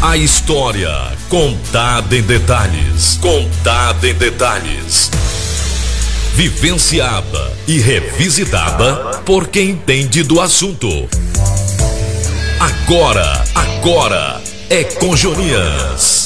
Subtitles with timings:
[0.00, 0.88] A história
[1.28, 3.18] contada em detalhes.
[3.20, 5.10] Contada em detalhes.
[6.34, 10.88] Vivenciada e revisitada por quem entende do assunto.
[12.60, 16.17] Agora, agora é com Jonias.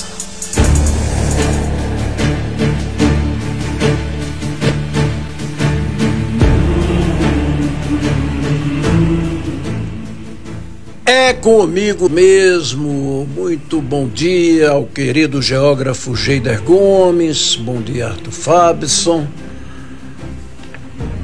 [11.40, 13.26] Comigo mesmo.
[13.34, 17.56] Muito bom dia ao querido geógrafo Geider Gomes.
[17.56, 19.26] Bom dia, Arthur Fabson.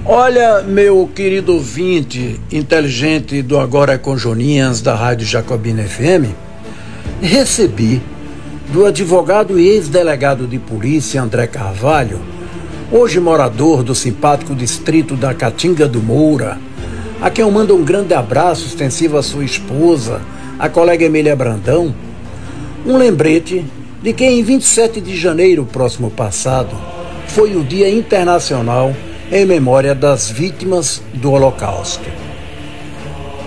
[0.05, 6.33] Olha, meu querido ouvinte inteligente do Agora é com Joninhas da Rádio Jacobina FM,
[7.21, 8.01] recebi
[8.73, 12.21] do advogado e ex-delegado de polícia André Carvalho,
[12.91, 16.59] hoje morador do simpático distrito da Catinga do Moura,
[17.21, 20.21] a quem eu mando um grande abraço extensivo à sua esposa,
[20.59, 21.95] a colega Emília Brandão,
[22.87, 23.65] um lembrete
[24.03, 26.77] de que em 27 de janeiro próximo passado
[27.27, 28.95] foi o Dia Internacional
[29.33, 32.09] em memória das vítimas do Holocausto.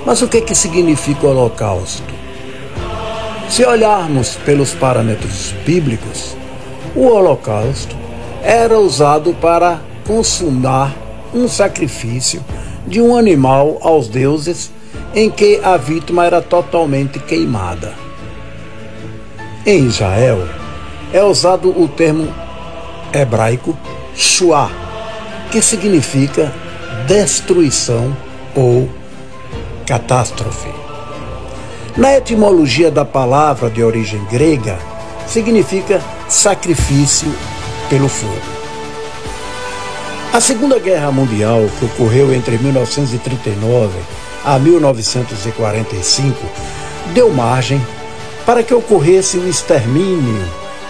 [0.06, 2.14] Mas o que, que significa o Holocausto?
[3.50, 6.36] Se olharmos pelos parâmetros bíblicos,
[6.96, 7.96] o Holocausto
[8.44, 10.94] era usado para consumar
[11.34, 12.44] um sacrifício
[12.88, 14.72] de um animal aos deuses
[15.14, 17.94] em que a vítima era totalmente queimada.
[19.66, 20.48] Em Israel
[21.14, 22.28] é usado o termo
[23.14, 23.78] hebraico
[24.16, 24.72] shuah,
[25.52, 26.52] que significa
[27.08, 28.16] destruição
[28.56, 28.90] ou
[29.86, 30.70] catástrofe.
[31.98, 34.80] Na etimologia da palavra de origem grega,
[35.28, 37.32] significa sacrifício
[37.90, 38.51] pelo fogo.
[40.34, 43.92] A Segunda Guerra Mundial, que ocorreu entre 1939
[44.46, 46.38] a 1945,
[47.14, 47.86] deu margem
[48.46, 50.42] para que ocorresse o extermínio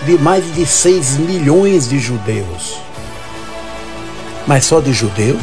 [0.05, 2.77] de mais de 6 milhões de judeus.
[4.45, 5.41] Mas só de judeus?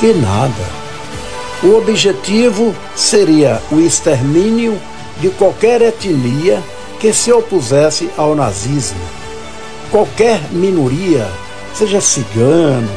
[0.00, 0.82] Que nada.
[1.62, 4.80] O objetivo seria o extermínio
[5.20, 6.62] de qualquer etnia
[6.98, 9.00] que se opusesse ao nazismo.
[9.90, 11.28] Qualquer minoria
[11.74, 12.90] seja cigano,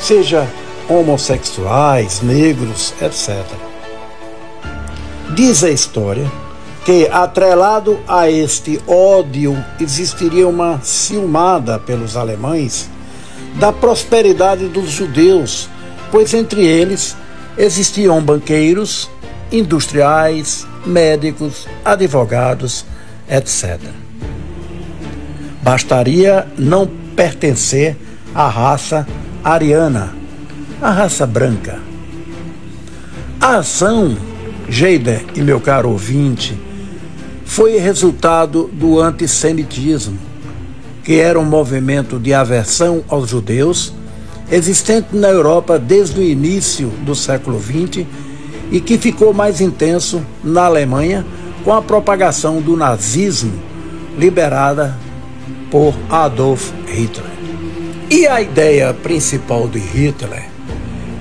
[0.00, 0.46] seja
[0.88, 3.44] homossexuais, negros, etc.
[5.34, 6.30] Diz a história
[6.84, 12.88] que, atrelado a este ódio, existiria uma ciumada pelos alemães
[13.56, 15.68] da prosperidade dos judeus,
[16.10, 17.16] pois entre eles
[17.56, 19.08] existiam banqueiros,
[19.52, 22.84] industriais, médicos, advogados,
[23.28, 23.78] etc.
[25.62, 27.96] Bastaria não pertencer
[28.34, 29.06] a raça
[29.42, 30.14] ariana,
[30.80, 31.78] a raça branca.
[33.40, 34.16] A ação,
[34.68, 36.56] Geider e meu caro ouvinte,
[37.44, 40.18] foi resultado do antissemitismo,
[41.02, 43.92] que era um movimento de aversão aos judeus
[44.50, 48.04] existente na Europa desde o início do século XX
[48.70, 51.24] e que ficou mais intenso na Alemanha
[51.64, 53.52] com a propagação do nazismo
[54.18, 54.96] liberada
[55.70, 57.39] por Adolf Hitler.
[58.12, 60.48] E a ideia principal de Hitler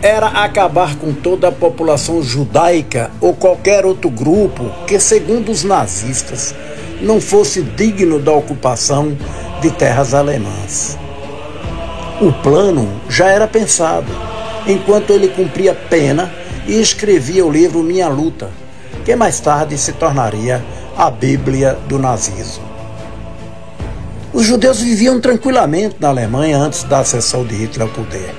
[0.01, 6.55] era acabar com toda a população judaica ou qualquer outro grupo que, segundo os nazistas,
[6.99, 9.15] não fosse digno da ocupação
[9.61, 10.97] de terras alemãs.
[12.19, 14.11] O plano já era pensado,
[14.65, 16.33] enquanto ele cumpria pena
[16.65, 18.49] e escrevia o livro Minha Luta,
[19.05, 20.59] que mais tarde se tornaria
[20.97, 22.68] a Bíblia do nazismo.
[24.39, 28.33] Os judeus viviam tranquilamente na Alemanha antes da ascensão de Hitler ao poder.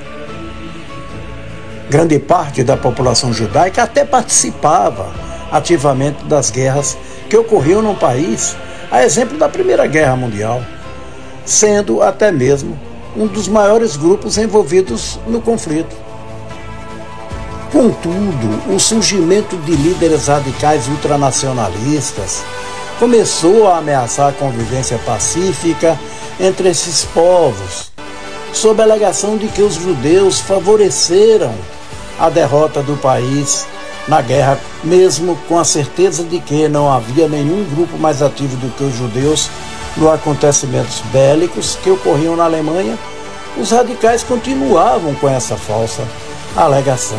[1.91, 5.13] Grande parte da população judaica até participava
[5.53, 6.97] ativamente das guerras
[7.29, 8.57] que ocorriam no país,
[8.91, 10.63] a exemplo da Primeira Guerra Mundial,
[11.45, 12.81] sendo até mesmo
[13.15, 15.95] um dos maiores grupos envolvidos no conflito.
[17.71, 22.43] Contudo, o surgimento de líderes radicais ultranacionalistas
[23.01, 25.99] começou a ameaçar a convivência pacífica
[26.39, 27.91] entre esses povos,
[28.53, 31.55] sob a alegação de que os judeus favoreceram
[32.19, 33.67] a derrota do país
[34.07, 38.71] na guerra, mesmo com a certeza de que não havia nenhum grupo mais ativo do
[38.77, 39.49] que os judeus
[39.97, 42.99] nos acontecimentos bélicos que ocorriam na Alemanha,
[43.57, 46.07] os radicais continuavam com essa falsa
[46.55, 47.19] alegação,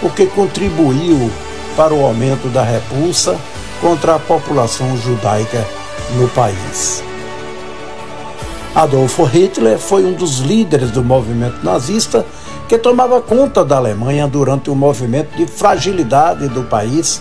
[0.00, 1.28] o que contribuiu
[1.76, 3.36] para o aumento da repulsa
[3.80, 5.66] contra a população judaica
[6.16, 7.02] no país.
[8.74, 12.24] Adolfo Hitler foi um dos líderes do movimento nazista
[12.68, 17.20] que tomava conta da Alemanha durante o movimento de fragilidade do país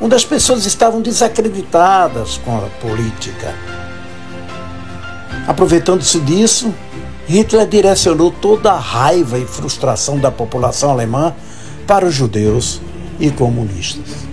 [0.00, 3.54] onde as pessoas estavam desacreditadas com a política.
[5.46, 6.72] Aproveitando-se disso,
[7.26, 11.34] Hitler direcionou toda a raiva e frustração da população alemã
[11.86, 12.80] para os judeus
[13.18, 14.28] e comunistas.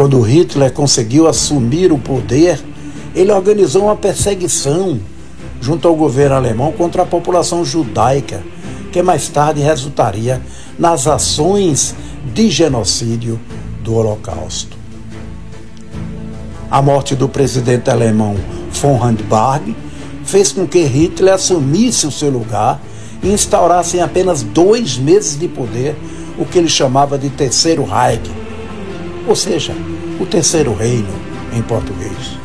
[0.00, 2.58] Quando Hitler conseguiu assumir o poder,
[3.14, 4.98] ele organizou uma perseguição
[5.60, 8.42] junto ao governo alemão contra a população judaica,
[8.90, 10.40] que mais tarde resultaria
[10.78, 11.94] nas ações
[12.32, 13.38] de genocídio
[13.84, 14.74] do Holocausto.
[16.70, 18.36] A morte do presidente alemão
[18.72, 19.76] von Handbag
[20.24, 22.80] fez com que Hitler assumisse o seu lugar
[23.22, 25.94] e instaurasse em apenas dois meses de poder
[26.38, 28.39] o que ele chamava de Terceiro Reich,
[29.26, 29.74] ou seja,
[30.18, 31.08] o Terceiro Reino
[31.52, 32.38] em português.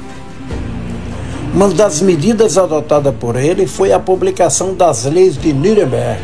[1.53, 6.21] Uma das medidas adotada por ele foi a publicação das leis de Nuremberg,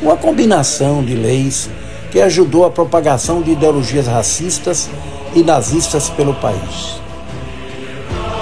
[0.00, 1.68] uma combinação de leis
[2.10, 4.88] que ajudou a propagação de ideologias racistas
[5.34, 7.00] e nazistas pelo país.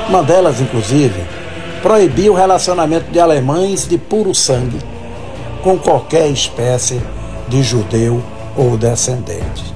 [0.08, 1.20] Uma delas, inclusive,
[1.82, 4.78] proibia o relacionamento de alemães de puro sangue
[5.62, 7.00] com qualquer espécie
[7.48, 8.22] de judeu
[8.56, 9.73] ou descendente.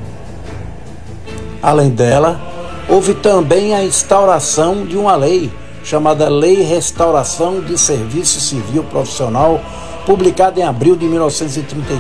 [1.63, 2.41] Além dela,
[2.89, 5.51] houve também a instauração de uma lei
[5.83, 9.61] chamada Lei Restauração de Serviço Civil Profissional,
[10.05, 11.99] publicada em abril de 1933.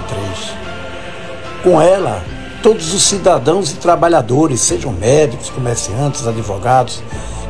[1.62, 2.22] Com ela,
[2.62, 7.02] todos os cidadãos e trabalhadores, sejam médicos, comerciantes, advogados,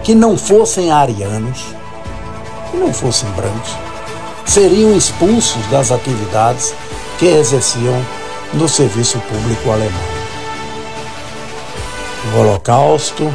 [0.04, 1.64] que não fossem arianos,
[2.70, 3.72] que não fossem brancos,
[4.46, 6.72] seriam expulsos das atividades
[7.18, 8.00] que exerciam
[8.54, 10.17] no serviço público alemão.
[12.24, 13.32] O Holocausto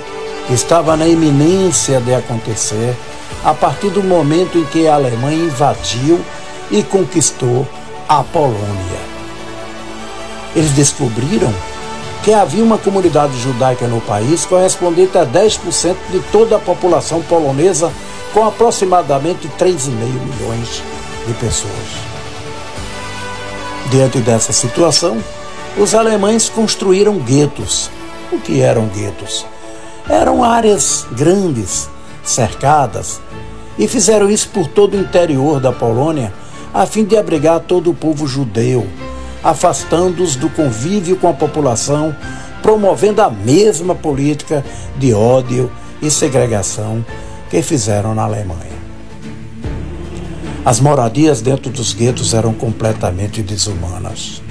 [0.50, 2.96] estava na iminência de acontecer
[3.44, 6.20] a partir do momento em que a Alemanha invadiu
[6.70, 7.68] e conquistou
[8.08, 9.14] a Polônia.
[10.56, 11.54] Eles descobriram
[12.24, 17.92] que havia uma comunidade judaica no país correspondente a 10% de toda a população polonesa,
[18.34, 20.84] com aproximadamente 3,5 milhões
[21.28, 21.74] de pessoas.
[23.90, 25.18] Diante dessa situação,
[25.78, 27.90] os alemães construíram guetos
[28.36, 29.46] o que eram guetos?
[30.10, 31.90] Eram áreas grandes,
[32.24, 33.22] cercadas,
[33.78, 36.34] e fizeram isso por todo o interior da Polônia,
[36.74, 38.88] a fim de abrigar todo o povo judeu,
[39.44, 42.16] afastando-os do convívio com a população,
[42.62, 44.64] promovendo a mesma política
[44.98, 45.72] de ódio
[46.02, 47.06] e segregação
[47.50, 48.74] que fizeram na Alemanha.
[50.66, 54.43] As moradias dentro dos guetos eram completamente desumanas.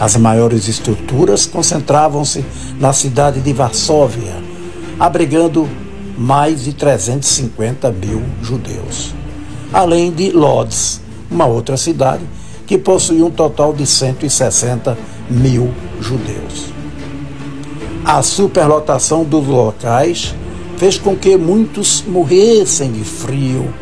[0.00, 2.44] As maiores estruturas concentravam-se
[2.78, 4.34] na cidade de Varsóvia,
[4.98, 5.68] abrigando
[6.16, 9.12] mais de 350 mil judeus,
[9.72, 12.22] além de Lodz, uma outra cidade
[12.66, 14.96] que possuía um total de 160
[15.28, 16.66] mil judeus.
[18.04, 20.34] A superlotação dos locais
[20.76, 23.72] fez com que muitos morressem de frio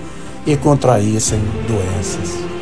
[0.47, 2.56] e contraíssem doenças.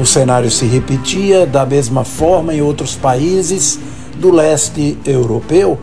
[0.00, 3.78] O cenário se repetia da mesma forma em outros países
[4.16, 5.78] do leste europeu,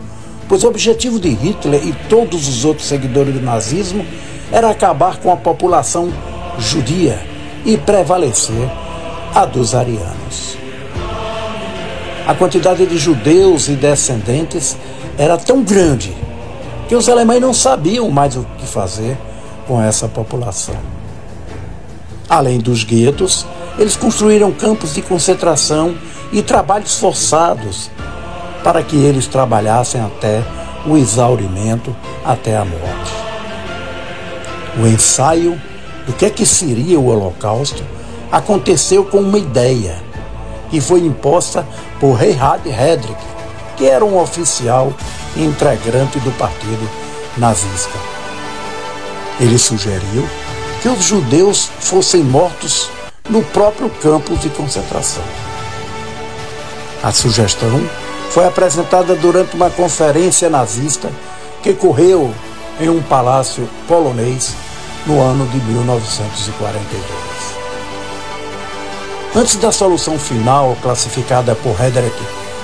[0.48, 4.04] pois o objetivo de Hitler e todos os outros seguidores do nazismo
[4.50, 6.12] era acabar com a população
[6.58, 7.24] judia
[7.64, 8.68] e prevalecer
[9.32, 10.58] a dos arianos.
[12.26, 14.76] A quantidade de judeus e descendentes
[15.16, 16.12] era tão grande
[16.88, 19.16] que os alemães não sabiam mais o que fazer
[19.64, 20.97] com essa população.
[22.28, 23.46] Além dos guetos,
[23.78, 25.94] eles construíram campos de concentração
[26.30, 27.90] e trabalhos forçados
[28.62, 30.42] para que eles trabalhassem até
[30.86, 31.94] o exaurimento,
[32.24, 33.12] até a morte.
[34.80, 35.60] O ensaio
[36.06, 37.82] do que é que seria o Holocausto
[38.30, 39.96] aconteceu com uma ideia
[40.70, 41.66] que foi imposta
[41.98, 43.18] por Reinhard Heydrich,
[43.76, 44.92] que era um oficial
[45.36, 46.88] integrante do partido
[47.38, 47.98] nazista.
[49.40, 50.28] Ele sugeriu
[50.82, 52.88] que os judeus fossem mortos
[53.28, 55.22] no próprio campo de concentração.
[57.02, 57.80] A sugestão
[58.30, 61.10] foi apresentada durante uma conferência nazista
[61.62, 62.32] que ocorreu
[62.80, 64.54] em um palácio polonês
[65.06, 67.02] no ano de 1942.
[69.34, 72.16] Antes da solução final, classificada por Hedrick,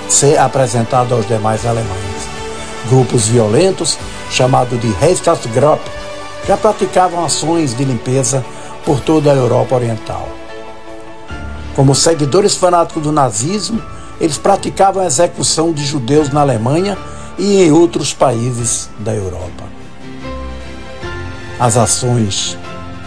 [0.09, 2.29] ser apresentada aos demais alemães,
[2.89, 3.99] grupos violentos,
[4.31, 5.91] chamados de Reichstagsgruppe,
[6.47, 8.45] já praticavam ações de limpeza
[8.85, 10.29] por toda a Europa Oriental.
[11.75, 13.83] Como seguidores fanáticos do nazismo,
[14.21, 16.97] eles praticavam a execução de judeus na Alemanha
[17.39, 19.65] e em outros países da Europa.
[21.59, 22.57] As ações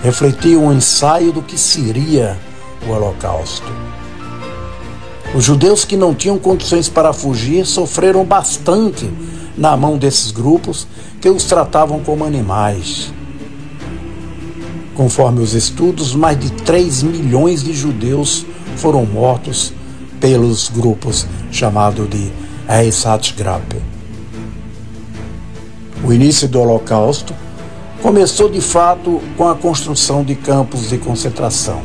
[0.04, 2.38] refletiam um ensaio do que seria
[2.86, 3.72] o Holocausto.
[5.36, 9.10] Os judeus que não tinham condições para fugir sofreram bastante
[9.58, 10.88] na mão desses grupos
[11.20, 13.12] que os tratavam como animais.
[14.98, 18.44] Conforme os estudos, mais de 3 milhões de judeus
[18.78, 19.72] foram mortos
[20.20, 22.32] pelos grupos chamados de
[22.68, 23.78] Einsatzgruppe.
[26.04, 27.32] O início do Holocausto
[28.02, 31.80] começou de fato com a construção de campos de concentração.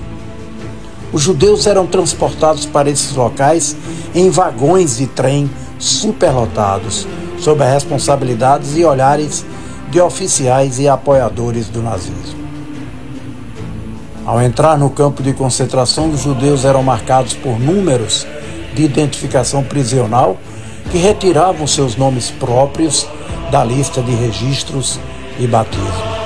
[1.12, 3.76] Os judeus eram transportados para esses locais
[4.14, 7.07] em vagões de trem superlotados,
[7.38, 9.45] sob responsabilidades e olhares
[9.90, 12.41] de oficiais e apoiadores do nazismo.
[14.25, 18.25] Ao entrar no campo de concentração, os judeus eram marcados por números
[18.73, 20.37] de identificação prisional
[20.91, 23.07] que retiravam seus nomes próprios
[23.50, 25.00] da lista de registros
[25.41, 26.23] e batismo.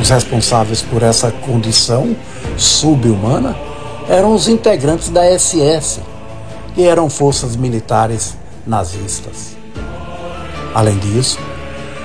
[0.00, 2.16] Os responsáveis por essa condição
[2.56, 3.54] subhumana
[4.08, 6.00] eram os integrantes da SS,
[6.74, 8.34] que eram forças militares
[8.66, 9.56] nazistas.
[10.74, 11.38] Além disso,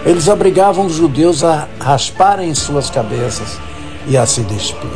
[0.05, 3.57] eles obrigavam os judeus a rasparem suas cabeças
[4.07, 4.89] e a se despir.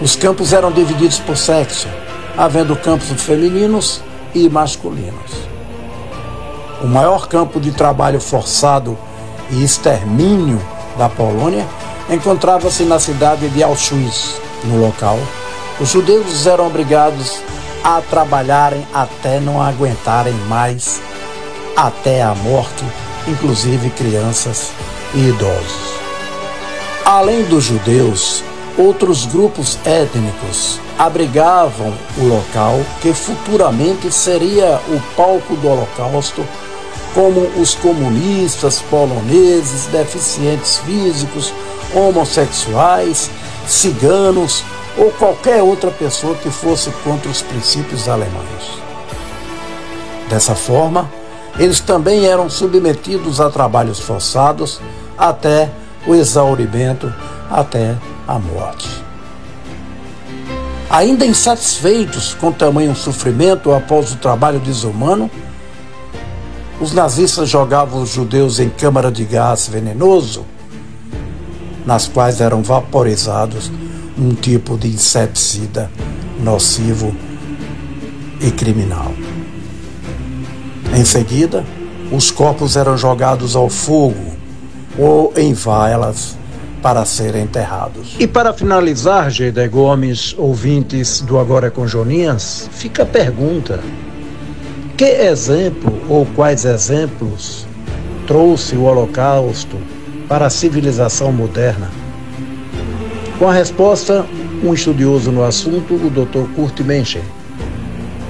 [0.00, 1.88] Os campos eram divididos por sexo,
[2.36, 4.02] havendo campos femininos
[4.34, 5.32] e masculinos.
[6.82, 8.98] O maior campo de trabalho forçado
[9.50, 10.60] e extermínio
[10.98, 11.66] da Polônia
[12.10, 14.40] encontrava-se na cidade de Auschwitz.
[14.64, 15.18] No local,
[15.80, 17.40] os judeus eram obrigados
[17.82, 21.00] a trabalharem até não aguentarem mais,
[21.76, 22.84] até a morte,
[23.26, 24.72] inclusive crianças
[25.14, 25.95] e idosos.
[27.06, 28.42] Além dos judeus,
[28.76, 36.44] outros grupos étnicos abrigavam o local que futuramente seria o palco do Holocausto,
[37.14, 41.54] como os comunistas poloneses, deficientes físicos,
[41.94, 43.30] homossexuais,
[43.68, 44.64] ciganos
[44.98, 48.82] ou qualquer outra pessoa que fosse contra os princípios alemães.
[50.28, 51.08] Dessa forma,
[51.56, 54.80] eles também eram submetidos a trabalhos forçados
[55.16, 55.70] até
[56.06, 57.12] o exaurimento
[57.50, 57.96] até
[58.26, 58.88] a morte.
[60.88, 65.30] Ainda insatisfeitos com tamanho sofrimento após o trabalho desumano,
[66.80, 70.44] os nazistas jogavam os judeus em câmara de gás venenoso,
[71.84, 73.70] nas quais eram vaporizados
[74.18, 75.90] um tipo de inseticida
[76.40, 77.14] nocivo
[78.40, 79.12] e criminal.
[80.94, 81.64] Em seguida,
[82.12, 84.35] os corpos eram jogados ao fogo
[84.98, 86.36] ou em valas
[86.82, 88.16] para serem enterrados.
[88.18, 93.80] E para finalizar, Geide Gomes, ouvintes do Agora com Joninhas, fica a pergunta:
[94.96, 97.66] que exemplo ou quais exemplos
[98.26, 99.76] trouxe o Holocausto
[100.28, 101.90] para a civilização moderna?
[103.38, 104.24] Com a resposta,
[104.62, 106.48] um estudioso no assunto, o Dr.
[106.54, 107.22] Kurt Menchen.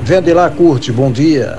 [0.03, 1.59] Vende lá, Kurt, bom dia.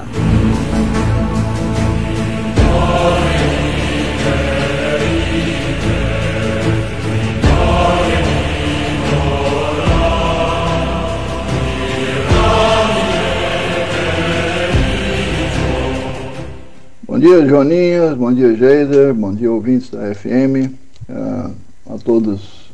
[17.17, 20.71] Bom dia, Joninhas, bom dia, Geider, bom dia, ouvintes da FM, uh,
[21.09, 21.49] eh,
[21.89, 22.69] a todos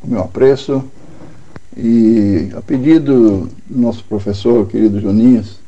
[0.00, 0.84] o meu apreço.
[1.76, 5.58] E a pedido do nosso professor, querido Joninhas,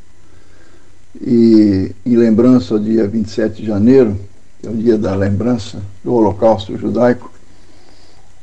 [1.20, 4.16] e em lembrança ao dia 27 de janeiro,
[4.60, 7.32] que é o dia da lembrança do Holocausto Judaico,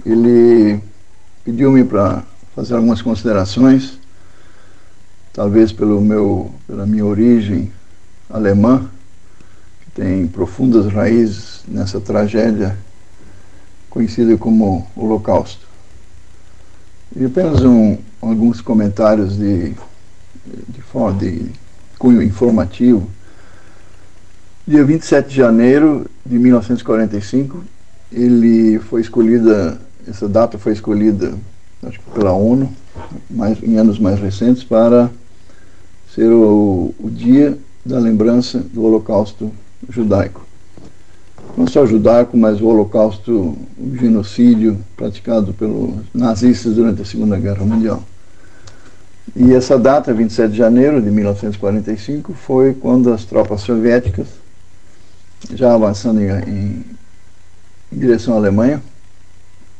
[0.05, 0.81] ele
[1.45, 3.97] pediu-me para fazer algumas considerações,
[5.31, 7.71] talvez pelo meu, pela minha origem
[8.29, 8.89] alemã,
[9.97, 12.77] tem profundas raízes nessa tragédia
[13.89, 15.65] conhecida como Holocausto.
[17.15, 19.73] E apenas um, alguns comentários de,
[20.45, 20.81] de,
[21.17, 21.51] de
[21.97, 23.09] cunho informativo.
[24.67, 27.63] Dia 27 de janeiro de 1945,
[28.11, 31.33] ele foi escolhida, essa data foi escolhida,
[31.81, 32.71] acho que pela ONU,
[33.27, 35.09] mais, em anos mais recentes, para
[36.13, 39.51] ser o, o dia da lembrança do Holocausto
[39.89, 40.45] judaico.
[41.57, 47.65] Não só judaico, mas o holocausto, o genocídio praticado pelos nazistas durante a Segunda Guerra
[47.65, 48.03] Mundial.
[49.35, 54.27] E essa data, 27 de janeiro de 1945, foi quando as tropas soviéticas,
[55.53, 56.85] já avançando em, em,
[57.91, 58.81] direção à Alemanha,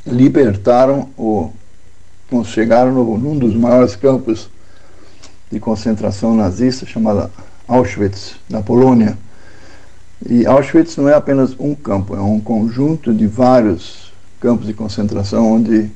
[0.06, 1.54] libertaram ou
[2.46, 4.50] chegaram no, num dos maiores campos
[5.52, 7.32] de concentração nazista, chamado
[7.68, 9.18] Auschwitz, na Polônia.
[10.26, 15.54] E Auschwitz não é apenas um campo, é um conjunto de vários campos de concentração
[15.54, 15.92] onde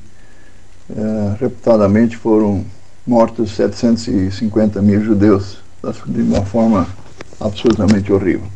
[0.90, 2.64] é, reputadamente foram
[3.06, 5.58] mortos 750 mil judeus
[6.06, 6.86] de uma forma
[7.40, 8.46] absolutamente horrível.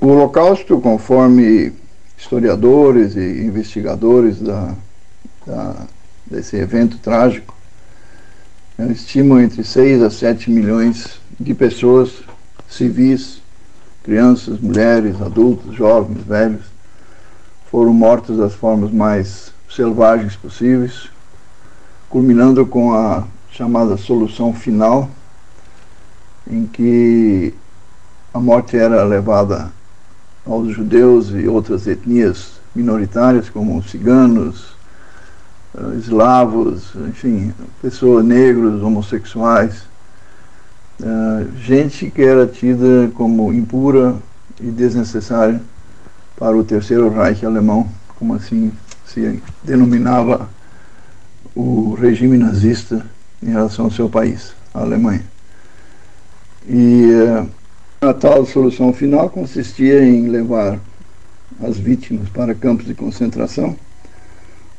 [0.00, 1.72] O Holocausto, conforme
[2.16, 4.74] historiadores e investigadores da,
[5.46, 5.86] da,
[6.26, 7.54] desse evento trágico,
[8.90, 12.12] estimam entre 6 a 7 milhões de pessoas
[12.68, 13.42] civis,
[14.08, 16.64] crianças, mulheres, adultos, jovens, velhos,
[17.70, 21.10] foram mortos das formas mais selvagens possíveis,
[22.08, 25.10] culminando com a chamada solução final,
[26.50, 27.52] em que
[28.32, 29.70] a morte era levada
[30.46, 34.74] aos judeus e outras etnias minoritárias, como ciganos,
[35.76, 39.82] eh, eslavos, enfim, pessoas negros, homossexuais,
[41.00, 44.16] eh, gente que era tida como impura
[44.60, 45.60] e desnecessária
[46.36, 47.88] para o Terceiro Reich alemão,
[48.18, 48.72] como assim
[49.06, 50.48] se denominava
[51.54, 53.06] o regime nazista
[53.42, 55.24] em relação ao seu país, a Alemanha.
[56.68, 57.48] E uh,
[58.00, 60.78] a tal solução final consistia em levar
[61.62, 63.76] as vítimas para campos de concentração,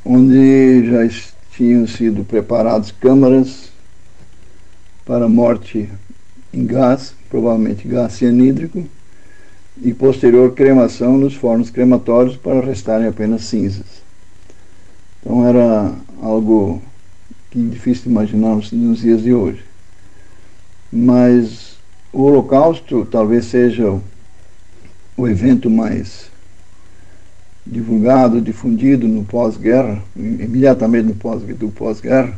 [0.06, 1.10] onde já
[1.52, 3.70] tinham sido preparadas câmaras
[5.06, 5.90] para morte
[6.54, 8.86] em gás, provavelmente gás cianídrico,
[9.82, 13.86] e posterior cremação nos fornos crematórios para restarem apenas cinzas.
[15.22, 16.82] Então era algo
[17.50, 19.64] que difícil de imaginar nos dias de hoje.
[20.92, 21.78] Mas
[22.12, 24.00] o Holocausto talvez seja
[25.16, 26.30] o evento mais
[27.66, 32.38] divulgado, difundido no pós-guerra, imediatamente no pós, do pós-guerra,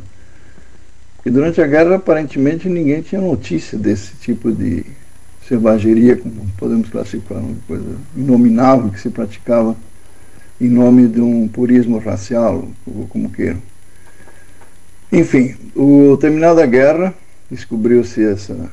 [1.22, 4.84] porque durante a guerra aparentemente ninguém tinha notícia desse tipo de
[5.46, 9.76] selvageria, como podemos classificar, uma coisa inominável que se praticava
[10.60, 13.62] em nome de um purismo racial, ou como queiram.
[15.12, 17.14] Enfim, o terminada a guerra,
[17.48, 18.68] descobriu-se essa,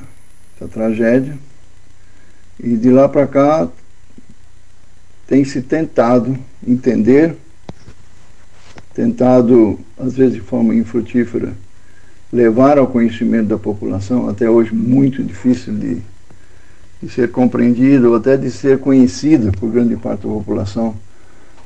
[0.56, 1.38] essa tragédia,
[2.58, 3.68] e de lá para cá
[5.24, 6.36] tem se tentado
[6.66, 7.36] entender,
[8.92, 11.52] tentado, às vezes de forma infrutífera,
[12.32, 15.98] levar ao conhecimento da população, até hoje muito difícil de,
[17.02, 20.94] de ser compreendido ou até de ser conhecido por grande parte da população,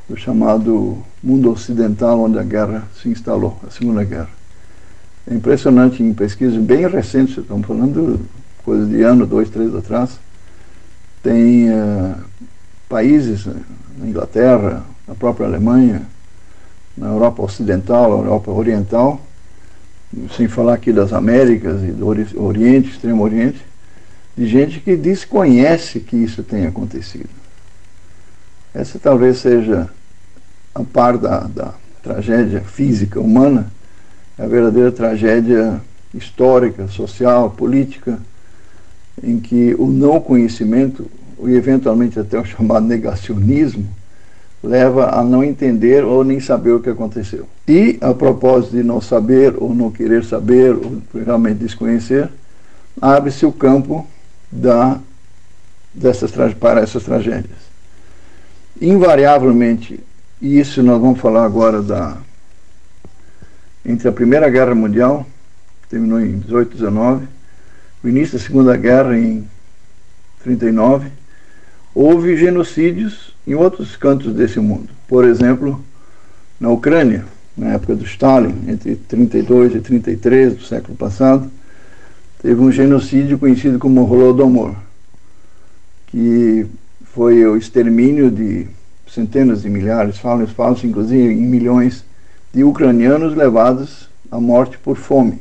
[0.08, 4.30] do chamado mundo ocidental onde a guerra se instalou, a Segunda Guerra.
[5.26, 8.20] É impressionante em pesquisas bem recentes, estamos falando
[8.64, 10.18] coisa de ano, dois, três atrás,
[11.22, 12.14] tem uh,
[12.88, 13.56] países, né,
[13.98, 16.02] na Inglaterra, na própria Alemanha,
[16.96, 19.20] na Europa Ocidental, na Europa Oriental,
[20.36, 22.06] sem falar aqui das Américas e do
[22.42, 23.64] Oriente, Extremo Oriente,
[24.36, 27.28] de gente que desconhece que isso tenha acontecido.
[28.74, 29.88] Essa talvez seja,
[30.74, 33.70] a par da, da tragédia física humana,
[34.38, 35.80] a verdadeira tragédia
[36.12, 38.18] histórica, social, política,
[39.22, 41.08] em que o não conhecimento,
[41.44, 43.88] e eventualmente até o chamado negacionismo,
[44.64, 47.46] leva a não entender ou nem saber o que aconteceu.
[47.68, 52.30] E, a propósito de não saber ou não querer saber ou realmente desconhecer,
[53.00, 54.06] abre-se o campo
[54.50, 54.98] da,
[55.92, 57.58] dessas, para essas tragédias.
[58.80, 60.00] Invariavelmente,
[60.40, 62.16] e isso nós vamos falar agora da
[63.86, 65.26] entre a Primeira Guerra Mundial,
[65.82, 67.28] que terminou em 18, 19,
[68.02, 69.46] o início da Segunda Guerra em
[70.42, 71.10] 39,
[71.94, 74.88] houve genocídios em outros cantos desse mundo.
[75.06, 75.82] Por exemplo,
[76.58, 77.24] na Ucrânia,
[77.56, 81.50] na época do Stalin, entre 32 e 33 do século passado,
[82.42, 84.74] teve um genocídio conhecido como Holodomor,
[86.06, 86.66] que
[87.04, 88.66] foi o extermínio de
[89.06, 92.04] centenas de milhares, falam, falam inclusive em milhões
[92.52, 95.40] de ucranianos levados à morte por fome.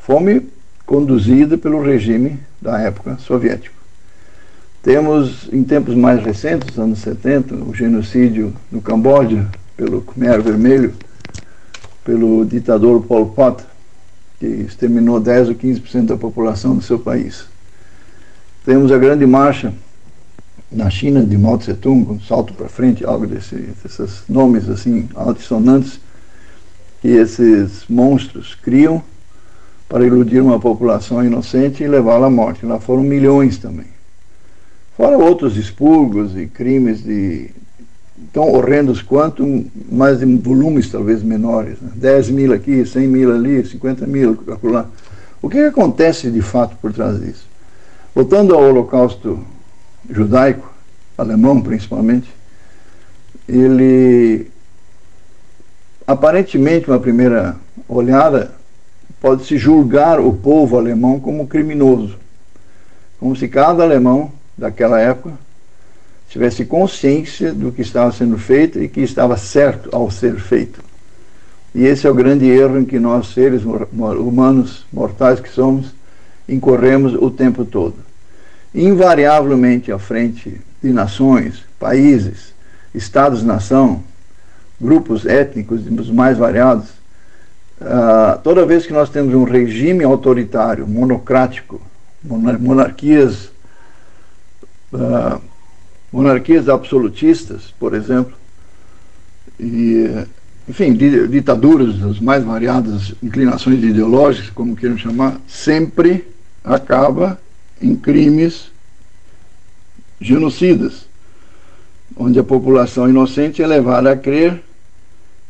[0.00, 0.48] Fome
[0.84, 3.77] conduzida pelo regime da época soviético.
[4.88, 9.46] Temos, em tempos mais recentes, anos 70, o genocídio no Camboja
[9.76, 10.94] pelo Khmer Vermelho,
[12.02, 13.62] pelo ditador Pol Pot,
[14.40, 17.44] que exterminou 10 ou 15% da população do seu país.
[18.64, 19.74] Temos a grande marcha
[20.72, 25.06] na China de Mao Tse Tung, um salto para frente, algo desse, desses nomes assim
[25.14, 26.00] altissonantes
[27.02, 29.02] que esses monstros criam
[29.86, 32.64] para iludir uma população inocente e levá-la à morte.
[32.64, 33.97] Lá foram milhões também.
[34.98, 37.50] Fora outros expurgos e crimes de
[38.32, 41.80] tão horrendos quanto, mas em volumes talvez menores.
[41.80, 41.92] Né?
[41.94, 44.90] 10 mil aqui, 100 mil ali, 50 mil lá.
[45.40, 47.46] O que acontece de fato por trás disso?
[48.12, 49.38] Voltando ao Holocausto
[50.10, 50.68] judaico,
[51.16, 52.28] alemão principalmente,
[53.48, 54.50] ele
[56.04, 57.54] aparentemente, uma primeira
[57.88, 58.50] olhada,
[59.20, 62.18] pode-se julgar o povo alemão como criminoso.
[63.20, 65.32] Como se cada alemão daquela época
[66.28, 70.82] tivesse consciência do que estava sendo feito e que estava certo ao ser feito.
[71.74, 75.94] E esse é o grande erro em que nós, seres humanos, mortais que somos,
[76.48, 77.96] incorremos o tempo todo.
[78.74, 82.52] Invariavelmente à frente de nações, países,
[82.94, 84.02] estados-nação,
[84.80, 86.90] grupos étnicos dos mais variados,
[87.80, 91.80] uh, toda vez que nós temos um regime autoritário, monocrático,
[92.22, 93.50] monarquias
[94.92, 95.40] uh,
[96.12, 98.36] monarquias absolutistas, por exemplo,
[99.58, 100.26] e,
[100.68, 106.24] enfim, ditaduras das mais variadas inclinações ideológicas, como queiram chamar, sempre
[106.64, 107.40] acaba
[107.80, 108.70] em crimes
[110.20, 111.06] genocidas,
[112.16, 114.62] onde a população inocente é levada a crer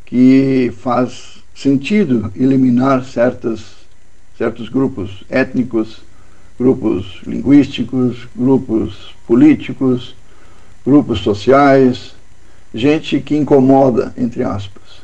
[0.04, 3.60] que faz sentido eliminar certas,
[4.36, 6.00] certos grupos étnicos,
[6.58, 10.14] grupos linguísticos, grupos políticos,
[10.84, 12.14] grupos sociais,
[12.74, 15.02] gente que incomoda, entre aspas.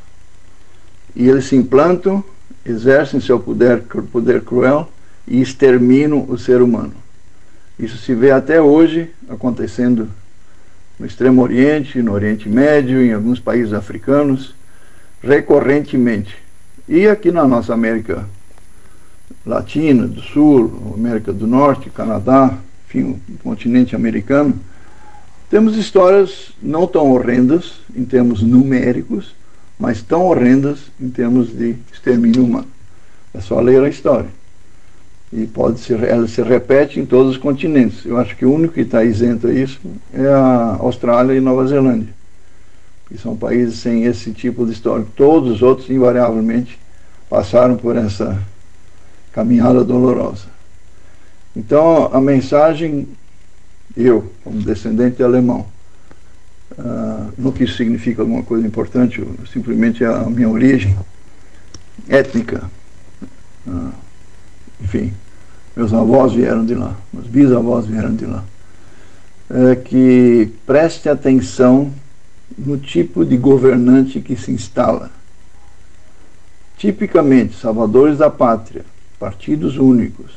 [1.15, 2.25] E eles se implantam,
[2.67, 4.91] exercem seu poder, poder cruel
[5.29, 6.95] e exterminam o ser humano.
[7.79, 10.09] Isso se vê até hoje acontecendo
[10.99, 14.55] no Extremo Oriente, no Oriente Médio, em alguns países africanos,
[15.23, 16.37] recorrentemente.
[16.89, 18.27] E aqui na nossa América
[19.45, 24.59] Latina, do Sul, América do Norte, Canadá, enfim, o continente americano,
[25.51, 29.35] temos histórias não tão horrendas em termos numéricos,
[29.79, 32.67] mas tão horrendas em termos de extermínio humano.
[33.33, 34.29] É só ler a história.
[35.33, 38.05] E pode ser, ela se repete em todos os continentes.
[38.07, 39.81] Eu acho que o único que está isento a isso
[40.13, 42.15] é a Austrália e Nova Zelândia,
[43.09, 45.05] que são países sem esse tipo de história.
[45.17, 46.79] Todos os outros, invariavelmente,
[47.29, 48.41] passaram por essa
[49.35, 50.47] caminhada dolorosa.
[51.57, 53.07] Então, a mensagem
[53.97, 55.67] eu, como descendente de alemão,
[56.73, 60.97] uh, não que significa alguma coisa importante, simplesmente a minha origem
[62.09, 62.69] étnica.
[63.67, 63.93] Uh,
[64.83, 65.13] enfim,
[65.77, 68.45] meus avós vieram de lá, meus bisavós vieram de lá.
[69.51, 71.93] É que preste atenção
[72.57, 75.11] no tipo de governante que se instala.
[76.77, 78.85] Tipicamente, salvadores da pátria,
[79.19, 80.33] partidos únicos,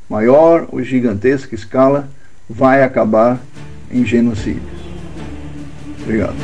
[0.08, 2.08] maior ou gigantesca escala,
[2.48, 3.40] vai acabar
[3.94, 4.62] em genocídio.
[6.02, 6.34] Obrigado.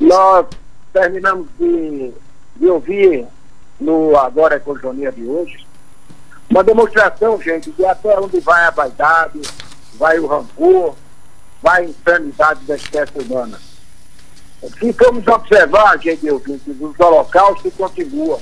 [0.00, 0.46] Nós
[0.92, 2.10] terminamos de,
[2.56, 3.26] de ouvir
[3.78, 5.64] no Agora Economia de hoje
[6.48, 9.40] uma demonstração, gente, de até onde vai a vaidade,
[9.94, 10.96] vai o rancor,
[11.62, 13.60] vai a insanidade da espécie humana.
[14.78, 18.40] Se formos observar, gente, os holocaustos continuam,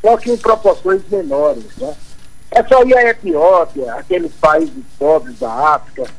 [0.00, 1.64] só que em proporções menores.
[1.76, 1.94] Né?
[2.50, 6.10] É só ir à Etiópia, aqueles países pobres da África.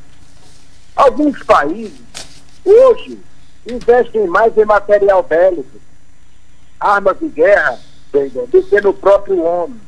[0.95, 1.99] Alguns países,
[2.63, 3.19] hoje,
[3.65, 5.80] investem mais em material bélico,
[6.80, 7.80] armas de guerra,
[8.12, 9.80] do que no próprio homem.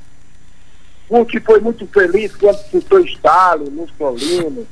[1.09, 4.67] Um que foi muito feliz quando citou Stalin, Mussolini,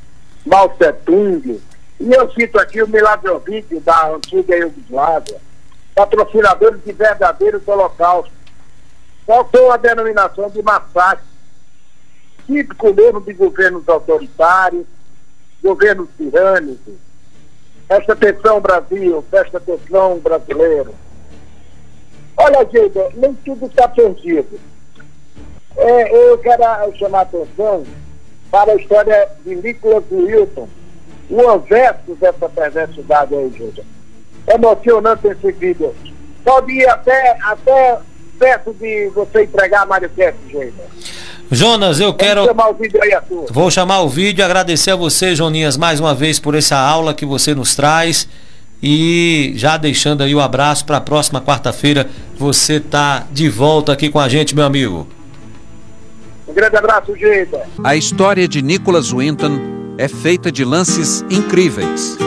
[0.48, 1.62] Mao Tse.
[2.00, 5.38] E eu cito aqui o Miladrovic da antiga Iugoslávia,
[5.94, 8.34] patrocinadores de verdadeiros holocaustos.
[9.26, 11.26] Faltou a denominação de massacre,
[12.46, 14.86] típico mesmo de governos autoritários,
[15.62, 16.94] governos tirânicos.
[17.88, 20.94] Presta atenção, Brasil, presta atenção, brasileiro.
[22.38, 24.60] Olha, gente, nem tudo está perdido.
[25.76, 26.64] É, eu quero
[26.98, 27.84] chamar a atenção
[28.52, 30.68] para a história de Nicholas Wilson,
[31.30, 33.84] o anverso dessa perversidade aí, gente.
[34.48, 35.94] Emocionante esse vídeo.
[36.44, 37.98] Pode ir até, até
[38.40, 40.74] perto de você entregar a Mário Kess, gente.
[41.52, 42.46] Jonas, eu quero.
[42.46, 42.76] Chamar
[43.50, 47.14] Vou chamar o vídeo e agradecer a você, Joninhas, mais uma vez por essa aula
[47.14, 48.28] que você nos traz.
[48.82, 52.08] E já deixando aí o abraço para a próxima quarta-feira,
[52.38, 55.08] você tá de volta aqui com a gente, meu amigo.
[56.58, 57.56] Grande abraço, gente.
[57.84, 59.60] A história de Nicholas Winton
[59.96, 62.17] é feita de lances incríveis.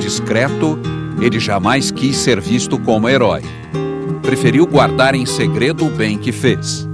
[0.00, 0.78] Discreto,
[1.20, 3.42] ele jamais quis ser visto como herói.
[4.22, 6.88] Preferiu guardar em segredo o bem que fez.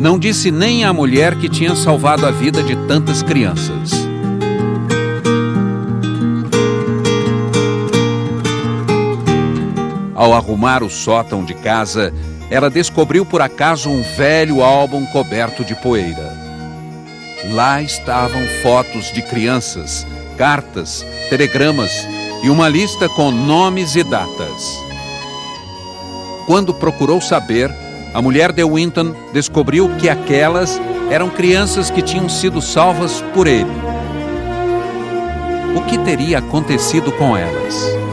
[0.00, 3.92] Não disse nem à mulher que tinha salvado a vida de tantas crianças.
[10.16, 12.12] Ao arrumar o sótão de casa,
[12.50, 16.36] ela descobriu por acaso um velho álbum coberto de poeira.
[17.50, 20.06] Lá estavam fotos de crianças,
[20.36, 22.06] cartas, telegramas
[22.42, 24.78] e uma lista com nomes e datas.
[26.46, 27.70] Quando procurou saber,
[28.14, 30.80] a mulher de Winton descobriu que aquelas
[31.10, 33.70] eram crianças que tinham sido salvas por ele.
[35.76, 38.07] O que teria acontecido com elas?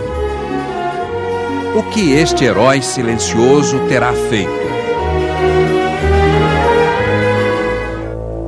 [1.76, 4.50] O que este herói silencioso terá feito?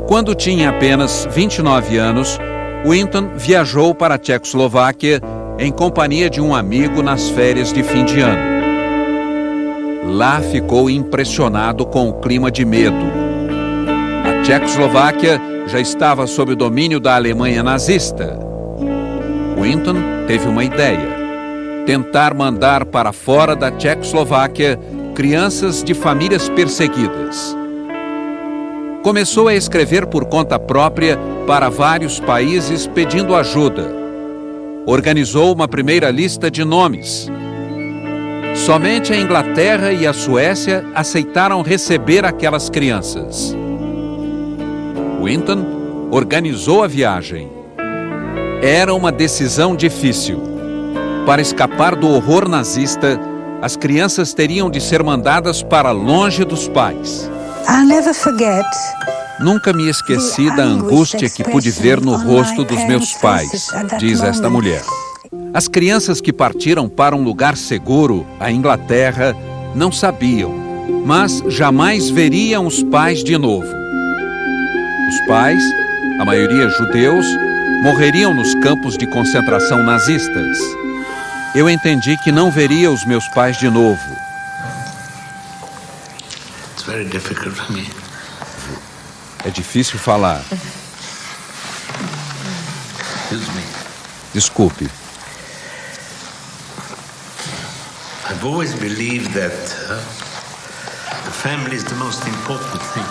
[0.08, 2.40] Quando tinha apenas 29 anos,
[2.86, 5.22] Winton viajou para a Tchecoslováquia
[5.60, 8.58] em companhia de um amigo nas férias de fim de ano.
[10.06, 13.12] Lá ficou impressionado com o clima de medo.
[14.24, 18.40] A Tchecoslováquia já estava sob o domínio da Alemanha nazista.
[19.62, 19.96] Winton
[20.28, 21.17] teve uma ideia:
[21.88, 24.78] tentar mandar para fora da Tchecoslováquia
[25.15, 27.56] crianças de famílias perseguidas.
[29.02, 33.89] Começou a escrever por conta própria para vários países pedindo ajuda.
[34.86, 37.30] Organizou uma primeira lista de nomes.
[38.54, 43.56] Somente a Inglaterra e a Suécia aceitaram receber aquelas crianças.
[45.23, 47.50] Winton organizou a viagem.
[48.62, 50.57] Era uma decisão difícil.
[51.28, 53.20] Para escapar do horror nazista,
[53.62, 57.30] as crianças teriam de ser mandadas para longe dos pais.
[59.38, 63.68] Nunca me esqueci da angústia que pude ver no rosto dos meus pais,
[64.00, 64.82] diz esta mulher.
[65.54, 69.36] As crianças que partiram para um lugar seguro, a Inglaterra,
[69.76, 70.54] não sabiam,
[71.06, 73.68] mas jamais veriam os pais de novo.
[75.10, 75.62] Os pais,
[76.22, 77.26] a maioria judeus,
[77.84, 80.58] morreriam nos campos de concentração nazistas.
[81.58, 84.28] Eu entendi que não veria os meus pais de novo
[86.88, 87.86] very difficult for me.
[89.43, 90.41] É difícil falar.
[94.34, 94.89] Desculpe.
[98.30, 99.52] I've always believed that
[99.89, 100.00] uh,
[101.26, 103.06] the family is the most important thing.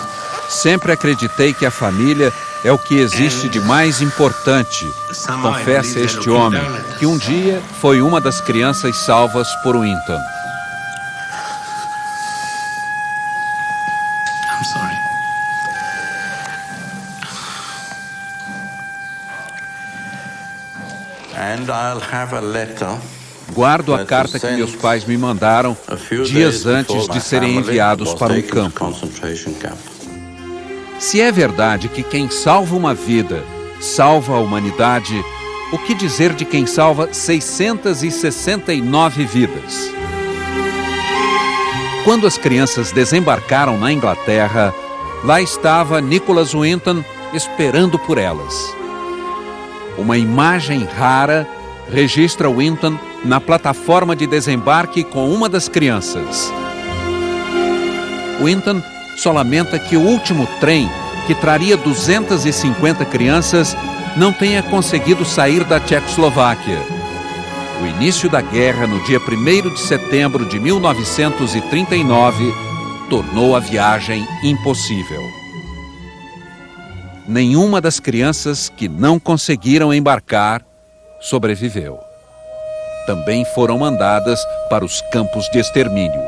[0.48, 2.32] Sempre acreditei que a família
[2.66, 4.84] é o que existe de mais importante,
[5.40, 6.60] confessa este homem,
[6.98, 10.18] que um dia foi uma das crianças salvas por Winton.
[23.52, 25.76] Guardo a carta que meus pais me mandaram
[26.24, 28.92] dias antes de serem enviados para um campo.
[30.98, 33.44] Se é verdade que quem salva uma vida
[33.80, 35.22] salva a humanidade,
[35.72, 39.90] o que dizer de quem salva 669 vidas?
[42.04, 44.72] Quando as crianças desembarcaram na Inglaterra,
[45.24, 47.04] lá estava Nicholas Winton
[47.34, 48.54] esperando por elas.
[49.98, 51.46] Uma imagem rara
[51.90, 56.50] registra Winton na plataforma de desembarque com uma das crianças.
[58.42, 58.82] Winton
[59.16, 60.88] só lamenta que o último trem,
[61.26, 63.76] que traria 250 crianças,
[64.16, 66.78] não tenha conseguido sair da Tchecoslováquia.
[67.82, 72.54] O início da guerra, no dia 1 de setembro de 1939,
[73.10, 75.22] tornou a viagem impossível.
[77.28, 80.62] Nenhuma das crianças que não conseguiram embarcar
[81.20, 81.98] sobreviveu.
[83.06, 86.22] Também foram mandadas para os campos de extermínio.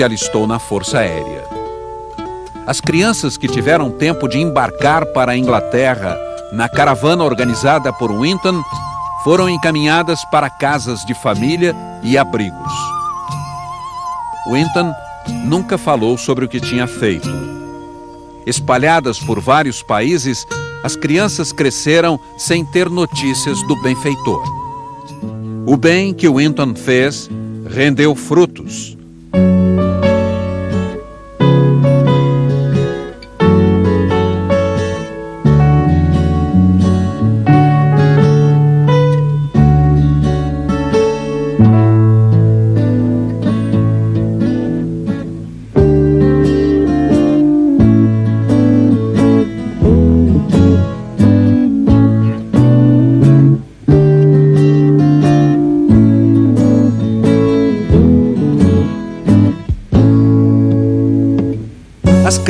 [0.00, 1.44] Se alistou na Força Aérea.
[2.66, 6.16] As crianças que tiveram tempo de embarcar para a Inglaterra
[6.52, 8.62] na caravana organizada por Winton
[9.22, 12.72] foram encaminhadas para casas de família e abrigos.
[14.50, 14.90] Winton
[15.44, 17.28] nunca falou sobre o que tinha feito.
[18.46, 20.46] Espalhadas por vários países,
[20.82, 24.42] as crianças cresceram sem ter notícias do benfeitor.
[25.66, 27.28] O bem que Winton fez
[27.68, 28.96] rendeu frutos.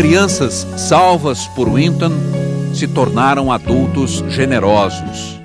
[0.00, 2.10] Crianças salvas por Winton
[2.72, 5.38] se tornaram adultos generosos.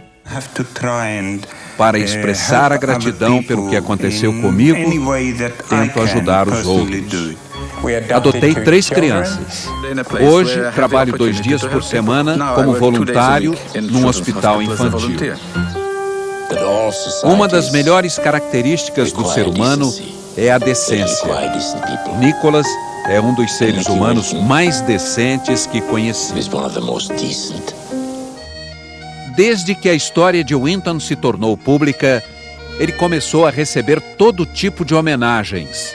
[1.78, 4.78] Para expressar a gratidão pelo que aconteceu comigo,
[5.68, 7.36] tento ajudar os outros.
[8.16, 9.68] Adotei três crianças.
[10.22, 13.54] Hoje, trabalho dois dias por semana como voluntário
[13.92, 15.34] num hospital infantil.
[17.26, 19.94] Uma das melhores características do ser humano
[20.38, 21.28] é a decência.
[22.20, 22.68] Nicholas
[23.08, 26.34] é um dos seres humanos mais decentes que conheci.
[29.36, 32.24] Desde que a história de Winton se tornou pública,
[32.80, 35.94] ele começou a receber todo tipo de homenagens.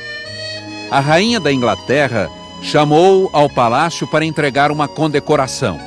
[0.90, 2.28] A rainha da Inglaterra
[2.62, 5.80] chamou ao palácio para entregar uma condecoração.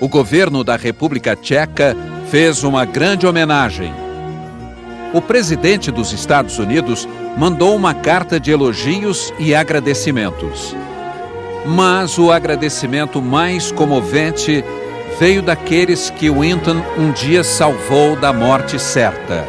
[0.00, 1.96] O governo da República Tcheca
[2.28, 3.92] fez uma grande homenagem.
[5.12, 10.76] O presidente dos Estados Unidos mandou uma carta de elogios e agradecimentos.
[11.66, 14.64] Mas o agradecimento mais comovente
[15.18, 19.44] veio daqueles que Winton um dia salvou da morte certa.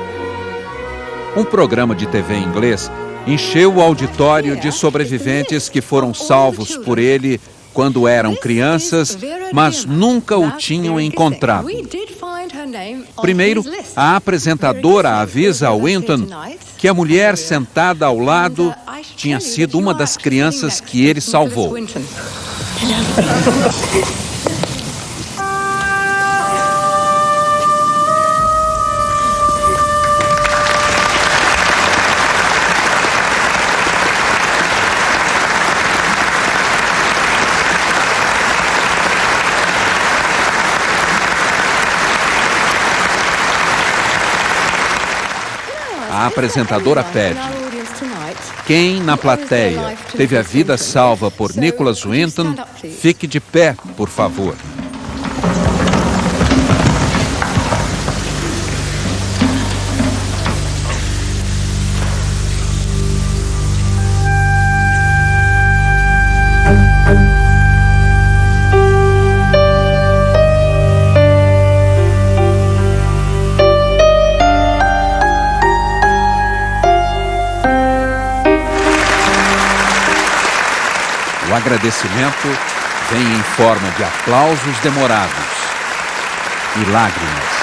[1.37, 2.91] Um programa de TV inglês
[3.27, 7.39] encheu o auditório de sobreviventes que foram salvos por ele
[7.71, 9.17] quando eram crianças,
[9.53, 11.67] mas nunca o tinham encontrado.
[13.21, 13.63] Primeiro,
[13.95, 16.27] a apresentadora avisa a Winton
[16.77, 18.73] que a mulher sentada ao lado
[19.15, 21.75] tinha sido uma das crianças que ele salvou.
[46.21, 47.39] A apresentadora pede.
[48.67, 52.53] Quem na plateia teve a vida salva por Nicholas Winton,
[53.01, 54.55] fique de pé, por favor.
[81.61, 82.47] Agradecimento
[83.11, 85.31] vem em forma de aplausos demorados
[86.75, 87.61] e lágrimas.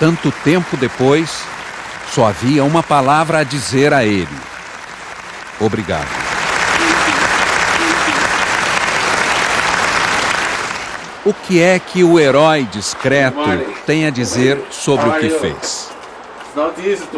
[0.00, 1.44] Tanto tempo depois,
[2.12, 4.28] só havia uma palavra a dizer a ele:
[5.60, 6.08] Obrigado.
[11.24, 13.38] O que é que o herói discreto
[13.86, 15.85] tem a dizer sobre o que fez?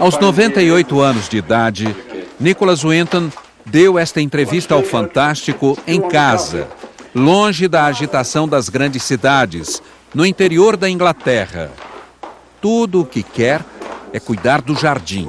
[0.01, 1.95] Aos 98 anos de idade,
[2.41, 3.31] Nicholas Winton
[3.65, 6.67] deu esta entrevista ao Fantástico em casa,
[7.15, 9.81] longe da agitação das grandes cidades,
[10.13, 11.71] no interior da Inglaterra.
[12.61, 13.65] Tudo o que quer
[14.13, 15.29] é cuidar do jardim.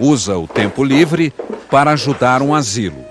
[0.00, 1.34] Usa o tempo livre
[1.70, 3.04] para ajudar um asilo.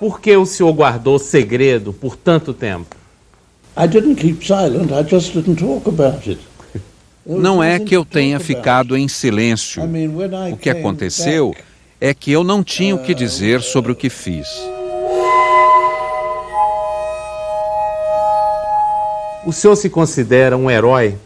[0.00, 2.96] Por que o senhor guardou segredo por tanto tempo?
[7.24, 9.82] Não é que eu tenha ficado em silêncio.
[10.52, 11.54] O que aconteceu
[12.00, 14.48] é que eu não tinha o que dizer sobre o que fiz.
[19.46, 21.16] O senhor se considera um herói?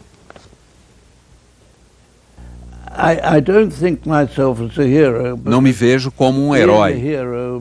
[5.43, 7.01] Não me vejo como um herói.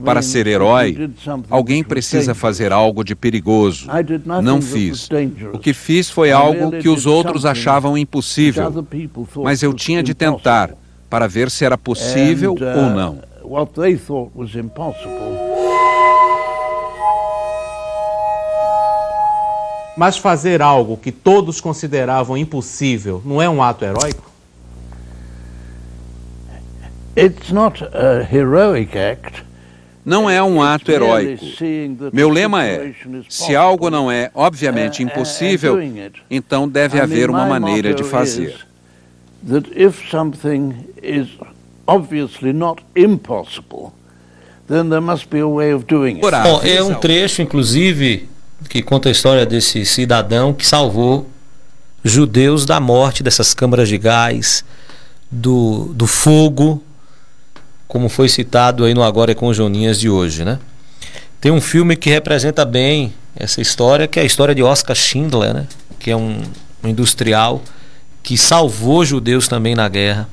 [0.05, 1.11] Para ser herói,
[1.49, 3.87] alguém precisa fazer algo de perigoso.
[4.43, 5.09] Não fiz.
[5.53, 8.71] O que fiz foi algo que os outros achavam impossível.
[9.43, 10.71] Mas eu tinha de tentar
[11.09, 13.19] para ver se era possível ou não.
[19.97, 24.32] Mas fazer algo que todos consideravam impossível não é um ato heróico?
[30.05, 31.45] Não é um ato heróico.
[32.13, 32.93] Meu lema é:
[33.29, 35.79] se algo não é obviamente uh, impossível,
[36.31, 38.57] então deve haver uma maneira de fazer.
[46.43, 48.29] Bom, é um trecho, inclusive,
[48.69, 51.29] que conta a história desse cidadão que salvou
[52.03, 54.65] judeus da morte dessas câmaras de gás,
[55.31, 56.83] do, do fogo
[57.93, 60.59] como foi citado aí no Agora é com Joninhas de hoje, né?
[61.39, 65.53] Tem um filme que representa bem essa história, que é a história de Oscar Schindler,
[65.53, 65.67] né?
[65.99, 66.41] Que é um,
[66.83, 67.61] um industrial
[68.23, 70.27] que salvou judeus também na guerra.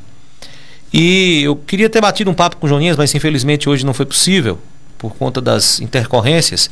[0.94, 4.06] E eu queria ter batido um papo com o Joninhas, mas infelizmente hoje não foi
[4.06, 4.58] possível,
[4.98, 6.72] por conta das intercorrências,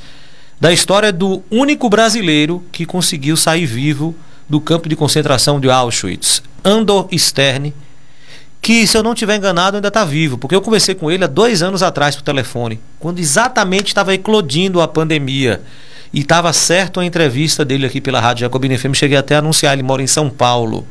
[0.57, 4.15] da história do único brasileiro que conseguiu sair vivo
[4.47, 7.73] do campo de concentração de Auschwitz, Andor Stern,
[8.61, 11.27] que, se eu não estiver enganado, ainda está vivo, porque eu conversei com ele há
[11.27, 15.61] dois anos atrás por telefone, quando exatamente estava eclodindo a pandemia.
[16.13, 19.73] E estava certo a entrevista dele aqui pela Rádio Jacobina FM, cheguei até a anunciar,
[19.73, 20.87] ele mora em São Paulo.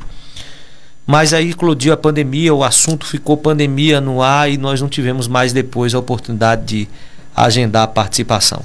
[1.07, 5.29] Mas aí eclodiu a pandemia, o assunto ficou pandemia no ar e nós não tivemos
[5.29, 6.89] mais depois a oportunidade de
[7.35, 8.63] agendar a participação.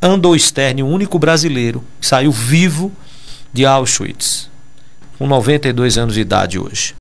[0.00, 2.92] Andou Stern, o único brasileiro saiu vivo
[3.52, 4.50] de Auschwitz,
[5.18, 6.94] com 92 anos de idade hoje.